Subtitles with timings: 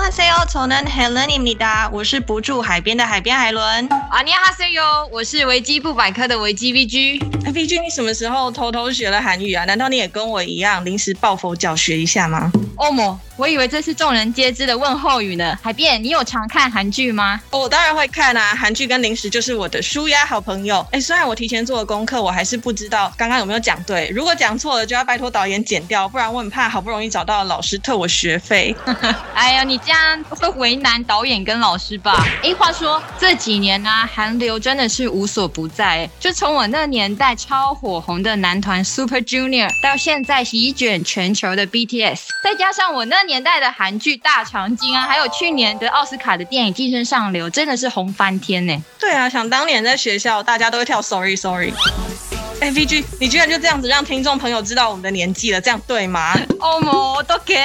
[0.00, 3.86] 녕하세요저는헬렌입니다我是不住海边的海边海伦。
[4.10, 7.18] 안녕하세요我是维基不百科的维基 V G。
[7.52, 9.66] V G，你什么时候偷偷学了韩语啊？
[9.66, 12.50] 难道你也跟我一样临时抱佛脚学一下吗？
[12.80, 15.56] 欧某，我以为这是众人皆知的问候语呢。
[15.62, 17.38] 海边，你有常看韩剧吗？
[17.50, 20.84] 我当然会看啊，韩剧跟零食就是我的舒压好朋友。
[20.90, 24.08] 哎，虽然我提前做了功课，我还是不知道刚刚有没有讲对。
[24.08, 28.74] 如果讲错了，就要拜托导演剪掉，不然我很怕好不容易找到老师退我学费。
[29.34, 32.26] 哎呀，你这样会为难导演跟老师吧？
[32.42, 36.08] 哎，话说这几年呢、啊，韩流真的是无所不在。
[36.18, 48.82] 就从我那年代超火红的男团 Super Junior，到现在席卷全球的 BTS，再加像我那年代的韩剧《大长今》啊，还有去年的奥斯卡的电影《寄生上流》，真的是红翻天呢。
[48.98, 51.72] 对啊，想当年在学校，大家都会跳 Sorry Sorry。
[52.60, 56.38] 哎，VG，你居然就这样子让听众朋友知道我们的年纪了，这样对吗？
[56.60, 57.56] 哦莫，都给。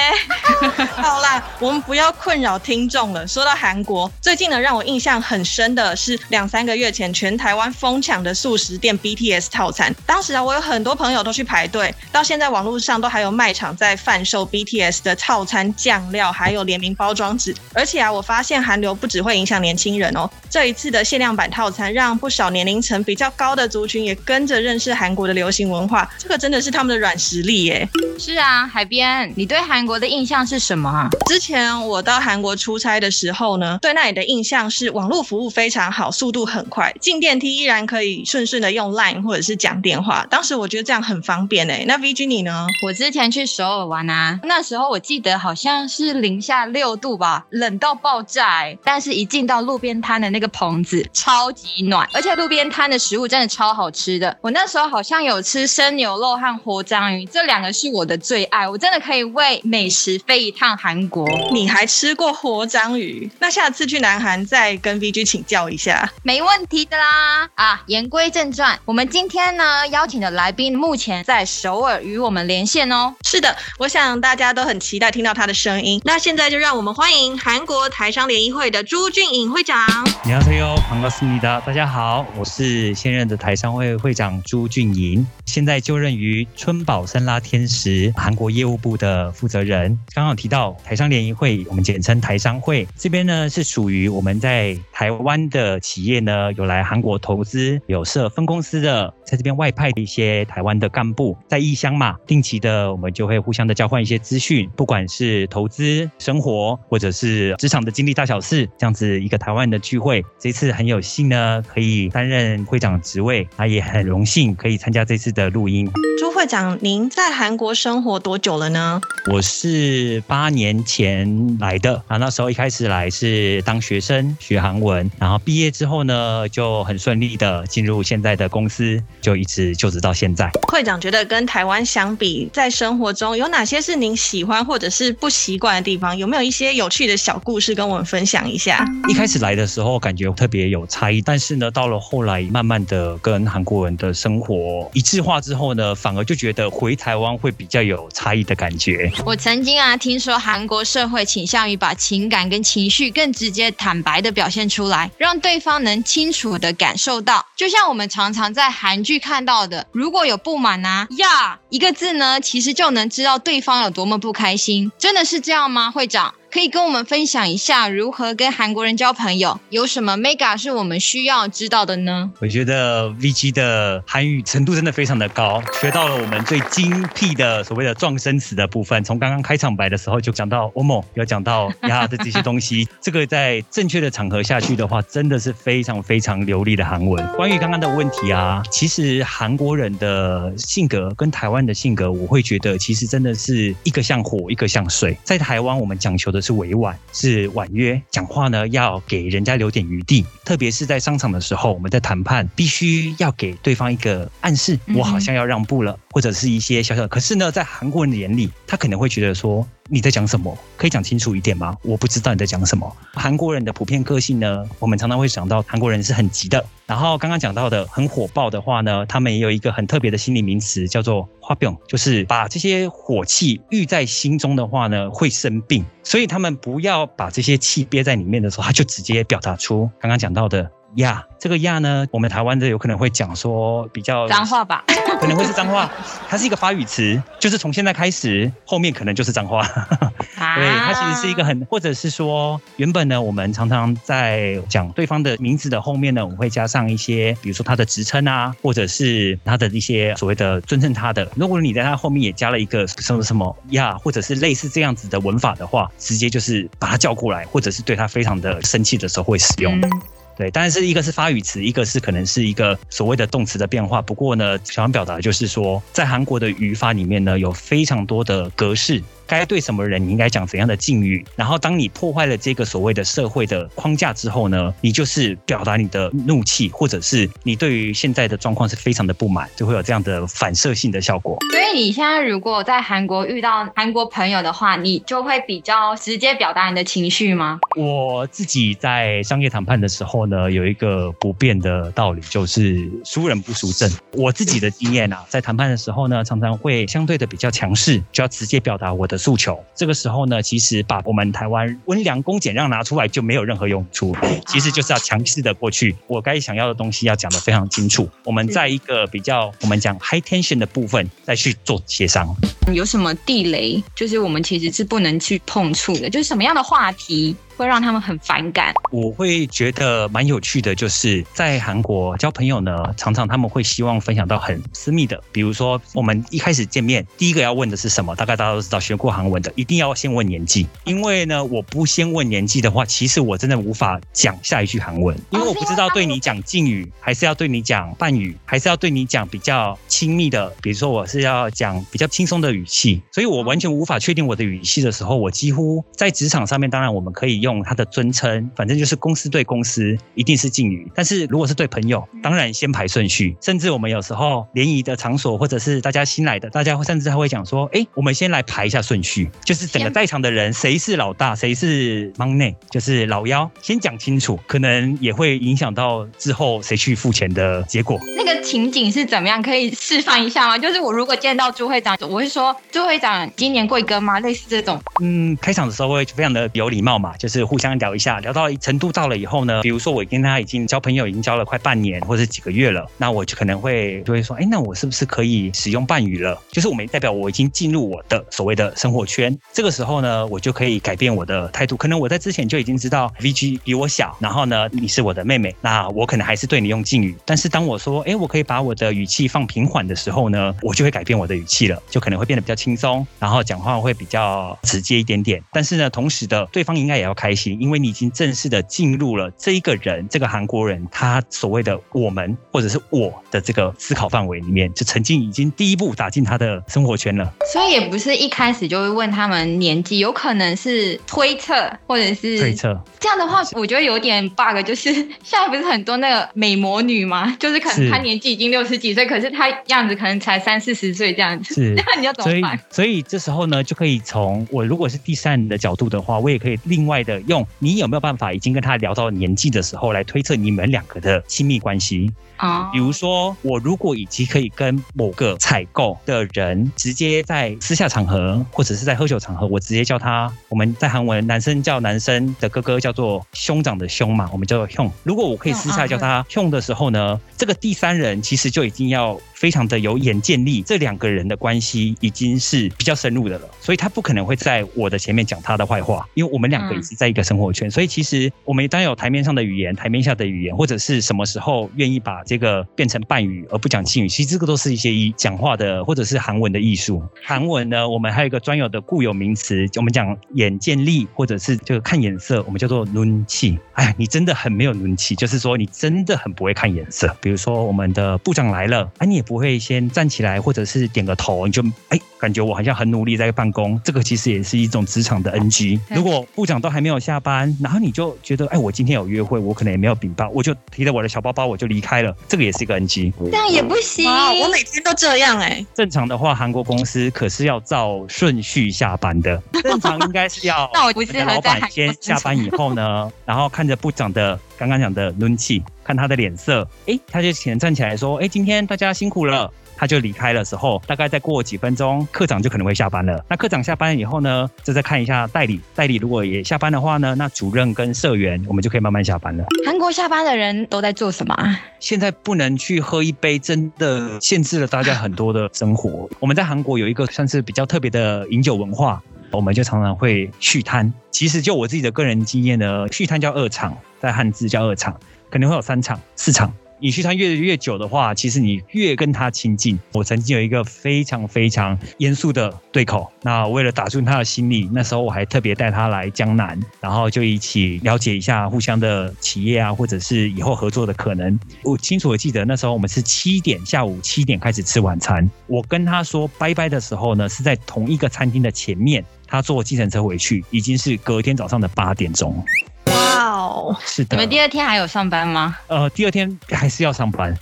[0.95, 3.27] 好啦，我们不要困扰听众了。
[3.27, 9.93] 说到韩国，最近呢，让我印象很深的是两三个月前全台湾疯抢的素食店 BTS 套餐。
[10.05, 17.53] 当时啊，我有很多朋友都去排队，到现在网络上都还有卖场在贩售 BTS 的套餐酱料，还有联名包装纸。
[17.73, 24.84] 而且啊，我发现韩流不只会影响年轻人哦，这一次的限量版套餐让不少年龄层比较高的族群也跟着认识。
[24.85, 27.89] 是韩国的流行文化，这个真的是他们的软实力耶。
[28.19, 31.09] 是啊，海边，你对韩国的印象是什么啊？
[31.27, 40.25] 之前我到韩国出差的时候呢，对那里的印象是网络服务非常好，速度很快，进电梯依然可以顺顺的用 Line 或者是讲电话。
[40.29, 41.83] 当时我觉得这样很方便诶。
[41.87, 42.67] 那 VG 你呢？
[42.85, 48.77] 我之前去首尔玩啊，那时候我记得好像是零下六度吧，冷到爆炸诶。
[48.83, 54.37] 但是一进到路边摊的那个棚子，超级暖，而且路边摊的食物真的超好吃的。
[54.41, 61.26] 我那时候好像有吃生牛肉和活章鱼，这两个是我的最爱，我真的可以为美食飞一趟韩国。
[61.52, 63.30] 你还吃过活章鱼？
[63.38, 67.48] 那下次去南韩再跟 VG 请教一下，没问题的啦。
[67.54, 73.14] 啊，言归正传，我们今天呢邀请的来宾目前在首尔与我们连线哦。
[73.26, 76.00] 是的，我想大家都很期待听到他的声音。
[76.04, 79.78] 那现在就让我们欢迎韩国台商联谊会的朱俊颖会长。
[80.24, 81.60] 你好，朋友，반갑습니다。
[81.60, 89.97] 大家好，我是现任的台商会会长朱 俊莹，现在就任于春宝森拉天时韩国业务部的负责人。
[90.13, 110.23] 刚刚提到台商联谊会，我们简称台商会，这边呢是属于我们在台湾的企业呢有来韩国投资、有设分公司的，在这边外派的一些台湾的干部，在异乡嘛，定期的我们就会互相的交换一些资讯，不管是投资、生活，或者是职场的经历大小事，这样子一个台湾的聚会。
[110.39, 115.89] 这次很有幸呢，可以担任会长职位，啊，也很荣幸可以参加这次的录音。
[116.35, 118.99] 会长，您在韩国生活多久了呢？
[119.31, 130.51] 我是八年前来的啊，那时候一开始来是当学生学韩文，然后毕业之后呢，就很顺利的进入现在的公司，就一直就职到现在。
[130.67, 136.17] 会长觉得跟台湾相比，在生活中有哪些是您喜欢或者是不习惯的地方？
[136.17, 138.85] 有没有一些有趣的小故事跟我们分享一下？
[139.07, 149.11] 一开始来的时候感觉特别有差异，但是呢，到了后来慢慢的跟韩国人的生活一致化之后呢，反而就觉得回台湾会比较有差异的感觉。
[149.25, 157.45] 我曾经啊听说韩国社会倾向于把情感跟情绪更直接坦白的表现出来，让对方能清楚的感受到。
[157.55, 164.89] 就像我们常常在韩剧看到的，如果有不满啊呀一个字呢，其实就能知道对方有多么不开心。
[164.97, 166.33] 真的是这样吗，会长？
[166.49, 172.31] 可以跟我们分享一下如何跟韩国人交朋友，有什么 mega 是我们需要知道的呢？
[172.39, 179.03] 我觉得 VG 的韩语程度真的非常的高，学到了我们最精辟的所谓的撞生词的部分。
[179.03, 187.21] 从刚刚开场白的时候就讲到欧某，要讲到 呀的这些东西，这个在正确的场合下去的话，真的是非常非常流利的韩文。
[187.35, 195.17] 关于刚刚的问题啊，其实韩国人的性格跟台湾的性格，我会觉得其实真的是一个像火，一个像水。
[195.25, 196.45] 在台湾，我们讲求的。
[196.45, 207.07] 是委婉，是婉约，讲话呢要给人家留点余地，特别是在商场的时候，我们在谈判必须要给对方一个暗示，我好像要让步了，或者是一些小小的。
[207.09, 209.67] 可是呢，在韩国人的眼里，他可能会觉得说。
[209.87, 210.57] 你在讲什么？
[210.77, 211.77] 可以讲清楚一点吗？
[211.83, 212.91] 我不知道你在讲什么。
[213.13, 216.65] 韩国人的普遍个性呢，我们常常会想到韩国人是很急的。
[216.87, 225.85] 然后刚刚讲到的很火爆的话呢，他们也有一个很特别的心理名词，叫做“화병”，就是把这些火气郁在心中的话呢，会生病。
[226.01, 230.71] 所以他们不要把这些气憋在里面的时候，他就直接表达出刚刚讲到的。
[230.95, 234.83] 呀这个呀呢，我们台湾的有可能会讲说比较脏话吧，
[235.19, 235.91] 可能会是脏话，
[236.27, 239.59] 它是一个发语词，就是从现在开始，后面可能就是脏话。
[239.59, 251.27] 啊、对，它其实是一个很，或者是说，原本呢，我们常常在讲对方的名字的后面呢，我们会加上一些，比如说他的职称啊，或者是他的一些所谓的尊称他的。
[251.35, 259.79] 如果你在他后面也加了一个什么什么呀，或者是类似这样子的文法的话，直接就是把他叫过来，或者是对他非常的生气的时候会使用。
[259.81, 259.91] 嗯
[260.37, 264.01] 对，但是一个是发语词，一个是可能是一个所谓的动词的变化。
[264.01, 269.01] 不过呢，想要表达就是说，在韩国的语法里面呢，有非常多的格式。
[269.27, 271.25] 该对什么人，你应该讲怎样的境遇。
[271.35, 281.37] 然后，当你破坏了这个所谓的社会的框架之后呢，你就是表达你的怒气，或者是你对于现在的状况是非常的不满，就会有这样的反射性的效果。
[281.51, 287.59] 所以，你现在如果在韩国遇到韩国朋友的话，你就会比较直接表达你的情绪吗？
[287.75, 293.91] 我自己在商业谈判的时候呢，有一个不变的道理，就是输人不输阵。
[294.11, 299.14] 我自己的经验啊，在谈判的时候呢，常常会相对的比较强势，就要直接表达我的。
[299.17, 304.15] 诉求，这个时候呢，其实把我们台湾温良恭俭让拿出来就没有任何用处，
[304.47, 308.09] 其实就是要强势的过去，我该想要的东西要讲的非常清楚。
[308.23, 312.35] 我们在一个比较我们讲 high tension 的部分再去做协商。
[312.73, 317.35] 有什么地雷，就是我们其实是不能去碰触的，就是什么样的话题。
[317.57, 318.73] 会让他们很反感。
[318.91, 328.15] 我会觉得蛮有趣的，就是在韩国交朋友呢，常常他们会希望分享到很私密的，比如说我们一开始见面，第一个要问的是什么？
[328.15, 347.44] 大概大家都知道，学过韩文的一定要先问年纪，因为呢，我不先问年纪的话，其实我真的无法讲下一句韩文，因为我不知道对你讲敬语，还是要对你讲半语，还是要对你讲比较亲密的，比如说我是要讲比较轻松的语气，所以我完全无法确定我的语气的时候，我几乎在职场上面，当然我们可以。
[347.45, 350.91] 用他的尊称，反正就是公司对公司一定是敬语。
[350.95, 353.37] 但是如果是对朋友，当然先排顺序。
[353.39, 369.41] 甚至我们有时候联谊的场所，或者是大家新来的，大家会甚至还会讲说：“哎，我们先来排一下顺序，就是整个在场的人谁是老大，谁是忙内，就是老幺，先讲清楚，可能也会影响到之后谁去付钱的结果。”那个情景是怎么样？
[369.41, 370.57] 可以示范一下吗？
[370.57, 374.81] 就是我如果见到朱会长，我会说：“朱会长，今年贵庚吗？”类似这种。
[375.01, 377.34] 嗯，开场的时候会非常的有礼貌嘛，就是。
[377.35, 386.41] 是互相聊一下，聊到程度到了以后呢，比如说我跟他已经交朋友，已经交了快半年或者几个月了，那我就可能会就会说，哎，那我是不是可以使用半语了？
[386.49, 391.75] 就是我们代表我已经进入我的所谓的生活圈，这个时候呢，我就可以改变我的态度。
[391.75, 397.13] 可能我在之前就已经知道 VG 比我小，然后呢，你是我的妹妹，那我可能还是对你用敬语。
[397.25, 405.43] 但是当我说，哎，我可以把我的语气放平缓的时候呢，我就会改变我的语气了，就可能会变得比较轻松，然后讲话会比较直接一点点。
[405.51, 417.33] 但是呢，同时的对方应该也要看开心，因为你已经正式的进入了这一个人，这个韩国人他所谓的我们或者是我的这个思考范围里面，就曾经已经第一步打进他的生活圈了。
[417.51, 422.79] 所以也不是一开始就会问他们年纪，有可能是推测或者是推测。
[422.99, 427.35] 这样的话，我觉得有点 bug，就是现在不是很多那个美魔女吗？
[427.39, 431.55] 就是可能她年纪已经六十几岁，可是她样子可能才三四十岁这样子。
[431.55, 432.55] 是， 那你要怎么办？
[432.69, 442.11] 所以，所以这时候呢，就可以从我如果是第三人的角度的话，我也可以另外的用你有没有办法已经跟他聊到年纪的时候来推测你们两个的亲密关系。
[442.37, 454.91] 啊，比如说，我如果已经可以跟某个采购的人直接在私下场合，或者是在喝酒场合，我直接叫他，我们在韩文男生叫男生的哥哥叫做兄长的兄嘛，我们叫做兄。
[455.03, 477.03] 如果我可以私下叫他兄的时候呢，这个第三人其实就已经要非常的有眼见力，这两个人的关系已经是比较深入的了，所以他不可能会在我的前面讲他的坏话，因为我们两个也是在一个生活圈，所以其实我们当有台面上的语言，台面下的语言，或者是什么时候愿意把这个变成伴语而不讲敬语，其实这个都是一些一讲话的，或者是韩文的艺术。
[477.23, 483.57] 韩文呢，我们还有一个专有的固有名词，我们讲眼见力，或者是就看眼色，我们叫做抡气。
[483.73, 487.15] 哎呀，你真的很没有抡气，就是说你真的很不会看眼色。
[487.21, 502.14] 比如说我们的部长来了，哎，你也不会先站起来，或者是点个头，你就，哎，感觉我好像很努力在办公，这个其实也是一种职场的 NG 如果部长都还没有下班，然后你就觉得，哎，我今天有约会，我可能也没有禀报，我就提着我的小包包我就离开了。
[502.27, 503.13] 这个也是一个 NG。
[503.31, 504.09] 这样也不行，
[504.41, 505.65] 我每天都这样哎、欸。
[505.73, 510.69] 正常的话，韩国公司可是要照顺序下班的， 正常应该是要。
[510.73, 519.51] 那我不是老板先下班以后呢， 然后看着部长的刚刚讲的抡气，看他的脸色，哎，他就起站起来说，哎，今天大家辛苦了。
[519.77, 523.23] 他就离开的时候，大概再过几分钟，课长就可能会下班了。
[523.29, 529.45] 那课长下班以后呢，就再看一下代理，代理如果也下班的话呢，那主任跟社员我们就可以慢慢下班了。
[529.65, 531.35] 韩国下班的人都在做什么？
[531.79, 536.09] 现在不能去喝一杯，真的限制了大家很多的生活。
[536.19, 539.01] 我们在韩国有一个算是比较特别的饮酒文化，
[539.31, 540.91] 我们就常常会续摊。
[541.11, 546.51] 其实就我自己的个人经验呢，续摊叫二场，在汉字叫二场，可能会有三场、四场。
[546.79, 549.79] 你去他越越久的话，其实你越跟他亲近。
[549.93, 561.39] 我曾经有一个非常非常严肃的对口，那为了打中他的心理，那时候我还特别带他来江南，然后就一起了解一下互相的企业啊，或者是以后合作的可能。
[561.63, 565.29] 我清楚的记得那时候我们是七点，下午七点开始吃晚餐。
[565.47, 572.43] 我跟他说拜拜的时候呢，是在同一个餐厅的前面，他坐计程车回去，已经是隔天早上的八点钟。
[572.87, 574.15] 哇哦，是的。
[574.15, 575.57] 你们第二天还有上班吗？
[575.67, 577.35] 呃，第二天还是要上班。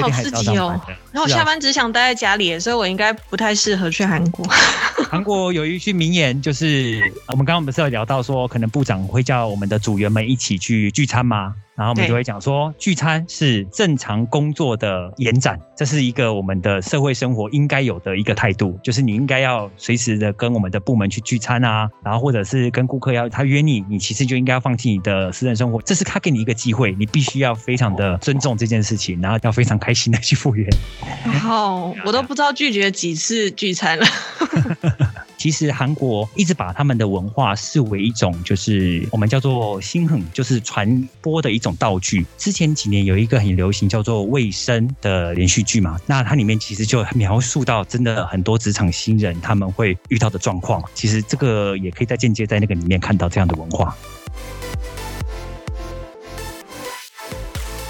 [0.00, 0.80] 好刺激哦！
[1.10, 4.46] 然后我下班只想待在家里，所以我应该不太适合去韩国。
[5.10, 11.54] 韩国有一句名言，就是我们刚刚不是有聊到说，可能部长会叫我们的组员们一起去聚餐吗？
[11.78, 30.68] 然后我们就会讲说，聚餐是正常工作的延展，这是一个我们的社会生活应该有的一个态度，就是你应该要随时的跟我们的部门去聚餐啊，然后或者是跟顾客要他约你，你其实就应该要放弃你的私人生活，这是他给你一个机会，你必须要非常的尊重这件事情，然后要非常开心的去赴约。
[31.40, 34.06] 好，我都不知道拒绝几次聚餐了。
[35.38, 42.26] 其实韩国一直把他们的文化视为一种，就是我们叫做心狠，就是传播的一种道具。
[42.36, 50.82] 之前几年有一个很流行叫做《卫生》的连续剧嘛，那它里面其实就描述到真的很多职场新人他们会遇到的状况。
[50.92, 53.96] 其实这个也可以在间接在那个里面看到这样的文化。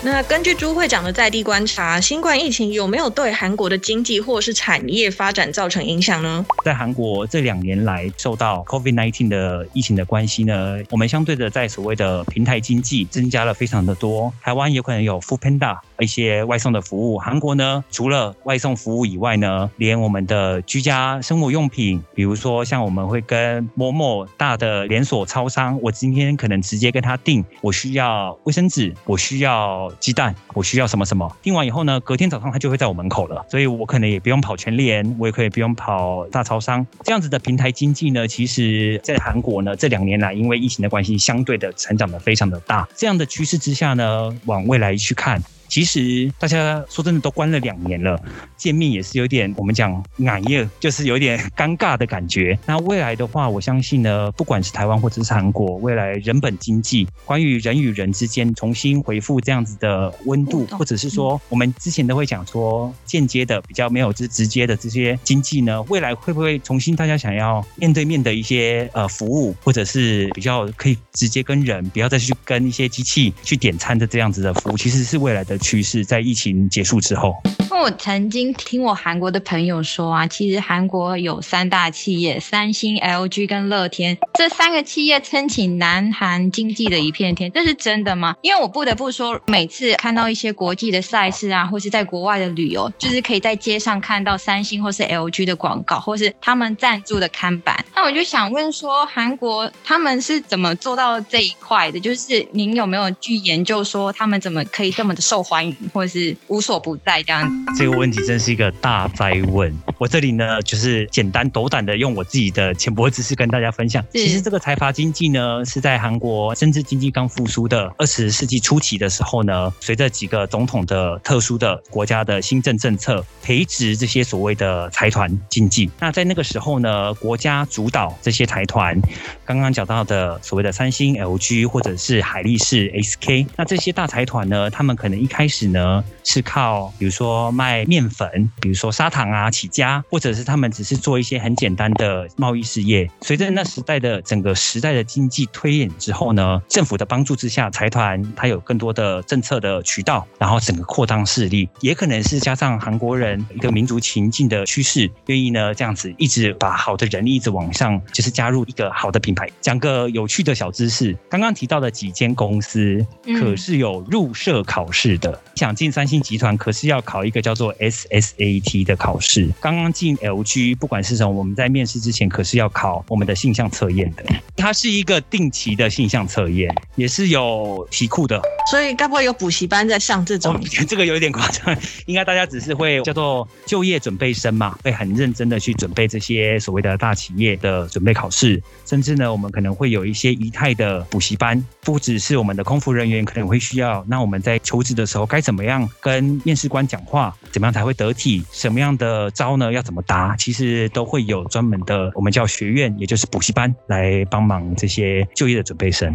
[0.00, 6.46] 那根据朱会长的在地观察，新冠疫情有没有对韩国的经济或是产业发展造成影响呢？
[6.64, 14.32] 在韩国这两年来，受到 COVID-19 的疫情的关系呢，我们相对的在所谓的平台经济增加了非常的多。
[14.40, 29.58] 台湾有可能有 f o o Panda 一些外送的服务，韩国呢，除了外送服务以外呢，连我们的居家生活用品，比如说像我们会跟某某大的连锁超商，我今天可能直接跟他订，我需要卫生纸，我需要。
[30.00, 31.36] 鸡蛋，我需要什么什么？
[31.42, 36.86] 订完以后呢，隔天早上他就会在我门口了，所以我可能也不用跑全联，我也可以不用跑大超商。
[37.02, 42.88] 这样子的平台经济呢，其实在韩国呢，这两年来因为疫情的关系，相对的成长的非常的大。
[42.94, 45.42] 这样的趋势之下呢，往未来去看。
[45.68, 48.20] 其实大家说真的都关了两年了，
[48.56, 52.58] 见面也是有点我们讲眼热，就是有点尴尬的感觉。
[52.64, 75.57] 那未来的话，我相信呢，不管是台湾或者是韩国，未来人本经济，关于人与人之间重新回复这样子的温度，或者是说我们之前都会讲说间接的比较没有直直接的这些经济呢，未来会不会重新大家想要面对面的一些呃服务，或者是比较可以直接跟人，不要再去跟一些机器去点餐的这样子的服务，其实是未来的。
[75.58, 77.34] 趋势在疫情结束之后。
[77.70, 88.34] 那我曾经听我韩国的朋友说啊，其实韩国有三大企业，三星、LG 跟乐天这三个企业撑起南韩经济的一片天，这是真的吗？
[88.40, 97.84] 因为我不得不说，每次看到一些国际的赛事啊，或是在国外的旅游，就是可以在街上看到三星或是 LG 的广告，或是他们赞助的看板。
[97.94, 102.00] 那我就想问说，韩国他们是怎么做到这一块的？
[102.00, 107.50] 就是您有没有去研究说，他们怎么可以这么的受欢迎，或者是无所不在这样？
[107.74, 109.74] 这个问题真是一个大灾问。
[109.96, 114.04] 我这里呢，就是简单斗胆的用我自己的浅薄知识跟大家分享。
[114.12, 125.90] 其实这个财阀经济呢，是在韩国政治经济刚复苏的二十世纪初期的时候呢，随着几个总统的特殊的国家的新政政策，培植这些所谓的财团经济。
[125.98, 129.00] 那在那个时候呢，国家主导这些财团，
[129.46, 137.28] 刚刚讲到的所谓的三星、LG 或者是海力士、SK，那这些大财团呢，他们可能一开始呢是靠，比如说。
[137.58, 143.10] 卖面粉，比如说砂糖啊起家，或者是他们只是做一些很简单的贸易事业。
[143.20, 159.50] 随着那时代的整个时代的经济推演之后呢，政府的帮助之下，财团它有更多的政策的渠道，然后整个扩张势力，也可能是加上韩国人一个民族情境的趋势，愿意呢这样子一直把好的人力一直往上，就是加入一个好的品牌。
[159.60, 163.04] 讲个有趣的小知识，刚刚提到的几间公司
[163.40, 169.48] 可是有入社考试的，想进三星集团可是要考一个叫做 SSAT 的考试。
[169.60, 174.24] 刚刚进 LG，不管是什么我们在面试之前可是要考我们的性向测验的，
[174.56, 178.40] 它是一个定期的性向测验，也是有题库的。
[178.70, 180.54] 所以该不会有补习班在上这种？
[180.54, 206.12] 哦， 这个有点夸张，应该大家只是会叫做就业准备生嘛，会很认真的去准备这些所谓的大企业的准备考试，甚至呢，我们可能会有一些仪态的补习班，不只是我们的空服人员可能会需要，那我们在求职的时候我该怎么样跟面试官讲话，怎么样才会得体，什么样的招呢要怎么答，其实都会有专门的我们叫学院，也就是补习班来帮忙这些就业的准备生。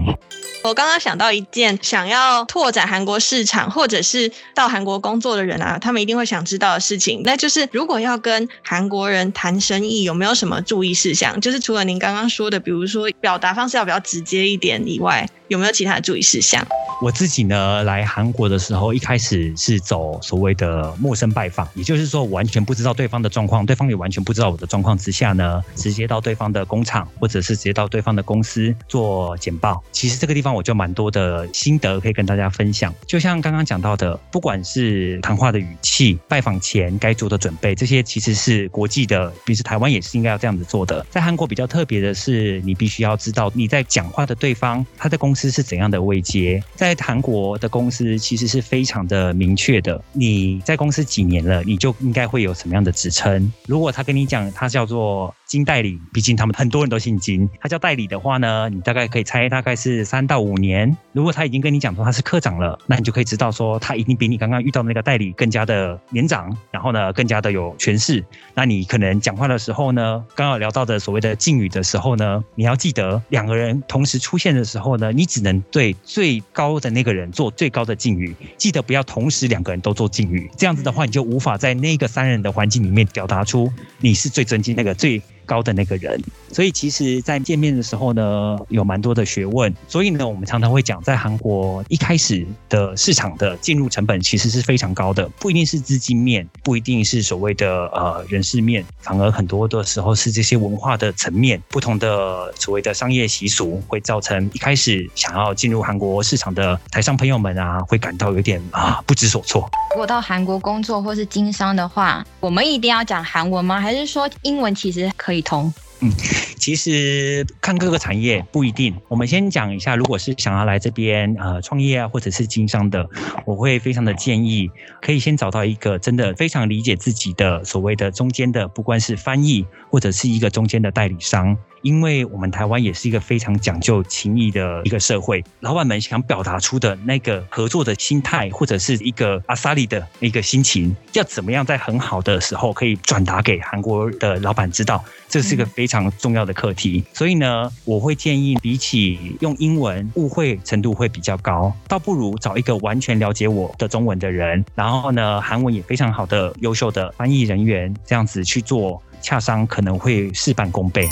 [0.63, 2.43] 我刚刚想到一件想要。
[2.45, 11.41] 拓展韩国市场，或者是到韩国工作的人啊，他们一定会想知道的事情，那就是如果要跟韩国人谈生意，有没有什么注意事项？
[11.41, 16.65] 就是除了您刚刚说的，比如说表达方式要比较直接一点以外，有没有其他的注意事项？
[16.99, 29.83] 我自己呢，来韩国的时候，一开始是走所谓的陌生拜访，也就是说，我完全不知道对方的状况，对方也完全不知道我的状况之下呢，直接到对方的工厂，或者是直接到对方的公司做简报。
[29.91, 32.91] 其实这个地方我就蛮多的心得可以跟大家分享。
[33.05, 41.05] 就像刚刚讲到的，不管是谈话的语气、拜访前该做的准备，这些其实是国际的，比如台湾也是应该要这样子做的。
[41.11, 50.01] 在韩国比较特别的是，你必须要知道你在讲话的对方他在公司是怎样的位阶，在韩国的公司其实是非常的明确的。
[50.13, 53.51] 你在公司几年了，你就应该会有什么样的职称。
[53.67, 60.95] 如果他跟你讲他叫做金代理，毕竟他们很多人都姓金，他叫代理的话呢，你大概可以猜大概是三到五年。
[61.11, 68.23] 如果他已经跟你讲说他是科长了，那你就可以知道说他一定比你刚刚遇到的那个代理更加的年长，然后呢更加的有权势。
[68.55, 86.21] 那你可能讲话的时候呢，刚刚聊到的所谓的敬语的时候呢，你要记得两个人同时出现的时候呢，你只能对最高的那个人做最高的敬语，记得不要同时两个人都做敬语，这样子的话，你就无法在那个三人的环境里面表达出你是最尊敬那个最高的那个人。
[86.51, 89.73] 所以其实，在见面的时候呢，有蛮多的学问。
[89.87, 109.67] 所以呢，我们常常会讲，在韩国一开始的市场的进入成本其实是非常高的，不一定是资金面，不一定是所谓的呃人事面，反而很多的时候是这些文化的层面，不同的所谓的商业习俗，会造成一开始想要进入韩国市场的台商朋友们啊，会感到有点啊不知所措。
[109.89, 113.81] 如果到韩国工作或是经商的话，我们一定要讲韩文吗？
[113.81, 115.73] 还是说英文其实可通？
[115.99, 116.11] 嗯，
[116.57, 118.93] 其实看各个产业不一定。
[119.07, 123.09] 我们先讲一下，如果是想要来这边呃创业啊，或者是经商的，
[123.45, 124.69] 我会非常的建议，
[125.01, 131.57] 可以先找到一个真的非常理解自己的所谓的中间的，不管是翻译或者是一个中间的代理商。
[131.83, 147.03] 因为我们台湾也是一个非常讲究情谊的一个社会，老板们想表达出的那个合作的心态，或者是一个阿萨利的一个心情，要怎么样在很好的时候可以转达给韩国的老板知道，这是一个非常重要的课题。
[147.13, 161.09] 所以呢，我会建议，比起用英文，误会程度会比较高，倒不如找一个完全了解我的中文的人，然后呢，韩文也非常好的优秀的翻译人员，这样子去做洽商，可能会事半功倍。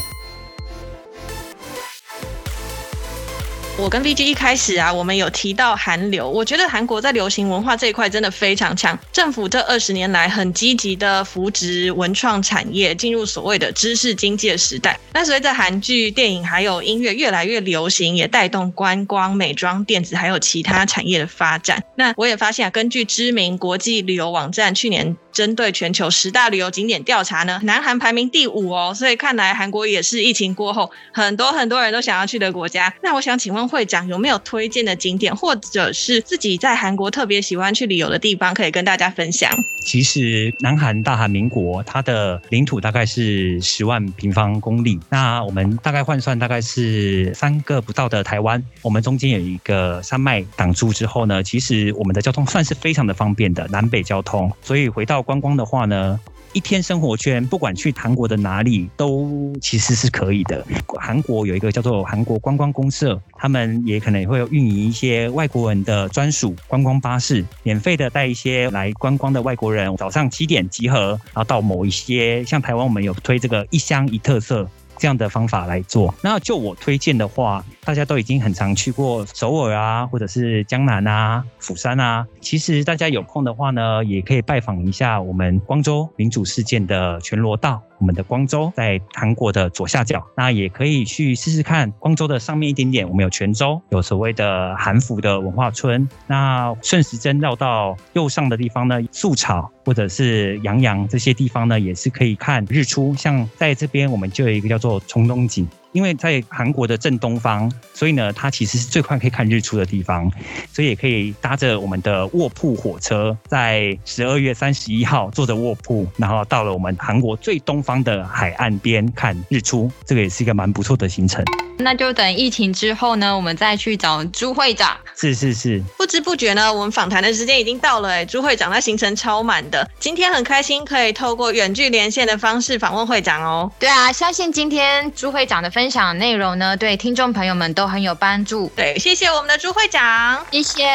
[3.78, 8.98] 我跟 VG 一开始啊，我们有提到韩流，我觉得韩国在流行文化这一块真的非常强。
[9.12, 15.00] 政府这二十年来很积极的扶植文创产业，进入所谓的知识经济的时代。
[15.14, 21.84] 那随着韩剧、电影还有音乐越来越流行，也带动观光、美妆、电子还有其他产业的发展。
[21.96, 28.94] 那我也发现啊，根据知名国际旅游网站去年针对全球十大旅游景点调查呢，南韩排名第五哦。
[28.94, 32.94] 所以看来韩国也是疫情过后很多很多人都想要去的国家。
[33.02, 33.62] 那我想请问。
[33.72, 39.50] 会长有没有推荐的景点，或者是自己在韩国特别喜欢去旅游的地方，可以跟大家分享？
[39.82, 48.64] 其实，南韩大韩民国它的领土大概是十万平方公里，那我们大概换算大概是三个不到的台湾。
[48.82, 54.52] 我们中间有一个山脉挡住之后呢，其实我们的交通算是非常的方便的，南北交通。
[54.62, 56.20] 所以回到观光的话呢，
[56.54, 60.66] 一天生活圈，不管去韩国的哪里都其实是可以的。
[61.00, 74.70] 韩国有一个叫做韩国观光公社，他们也可能也会运营一些外国人的专属观光巴士，免费的带一些来观光的外国人，早上七点集合，然后到某一些像台湾我们有推这个一乡一特色。
[75.02, 76.14] 这样的方法来做。
[76.22, 82.24] 那就我推荐的话，大家都已经很常去过首尔啊，或者是江南啊、釜山啊。
[82.40, 87.82] 其实大家有空的话呢，也可以拜访一下我们光州民主事件的全罗道。
[87.98, 91.92] 我们的光州在韩国的左下角，那也可以去试试看。
[92.00, 96.10] 光州的上面一点点，我们有泉州，有所谓的韩服的文化村。
[96.26, 103.16] 那顺时针绕到右上的地方呢，素草或者是阳阳这些地方呢，也是可以看日出。
[103.16, 105.68] 像在这边，我们就有一个叫做崇东景。
[105.92, 110.32] 因为在韩国的正东方，所以呢，它其实是最快可以看日出的地方，
[110.72, 121.44] 所以也可以搭着我们的卧铺火车，在十二月三十一号坐着卧铺，然后到了我们韩国最东方的海岸边看日出，这个也是一个蛮不错的行程。
[121.78, 124.96] 那就等疫情之后呢，我们再去找朱会长。
[125.16, 133.72] 是是是，不知不觉呢，我们访谈的时间已经到了哎，朱会长他行程超满的，今天很开心可以透过远距连线的方式访问会长哦。
[133.80, 138.72] 对啊，相信今天朱会长的分享内容呢，对听众朋友们都很有帮助。
[138.76, 140.86] 对，谢谢我们的朱会长，谢谢，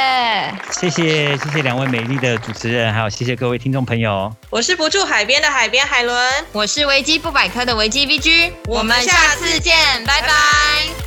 [0.70, 4.32] 谢谢谢谢两位美丽的主持人，还有谢谢各位听众朋友。
[4.48, 9.74] 我是不住海边的海边海伦，我是维基不百科的维基 VG，我们下次见，
[10.06, 10.28] 拜拜。
[10.28, 11.05] 拜拜。